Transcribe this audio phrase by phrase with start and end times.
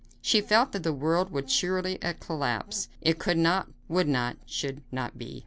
[0.19, 2.89] She felt that the world would surely collapse.
[3.01, 5.39] It could not, would not, should not be.